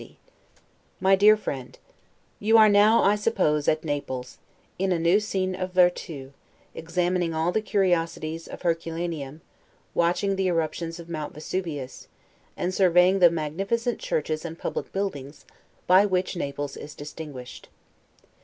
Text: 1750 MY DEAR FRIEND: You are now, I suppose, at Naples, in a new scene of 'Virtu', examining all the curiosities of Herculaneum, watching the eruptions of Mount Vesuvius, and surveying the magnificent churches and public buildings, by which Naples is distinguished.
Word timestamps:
1750 0.97 1.03
MY 1.03 1.15
DEAR 1.15 1.37
FRIEND: 1.37 1.77
You 2.39 2.57
are 2.57 2.69
now, 2.69 3.03
I 3.03 3.15
suppose, 3.15 3.67
at 3.67 3.83
Naples, 3.83 4.39
in 4.79 4.91
a 4.91 4.97
new 4.97 5.19
scene 5.19 5.53
of 5.53 5.73
'Virtu', 5.73 6.31
examining 6.73 7.35
all 7.35 7.51
the 7.51 7.61
curiosities 7.61 8.47
of 8.47 8.63
Herculaneum, 8.63 9.41
watching 9.93 10.37
the 10.37 10.47
eruptions 10.47 10.99
of 10.99 11.07
Mount 11.07 11.35
Vesuvius, 11.35 12.07
and 12.57 12.73
surveying 12.73 13.19
the 13.19 13.29
magnificent 13.29 13.99
churches 13.99 14.43
and 14.43 14.57
public 14.57 14.91
buildings, 14.91 15.45
by 15.85 16.07
which 16.07 16.35
Naples 16.35 16.75
is 16.75 16.95
distinguished. 16.95 17.69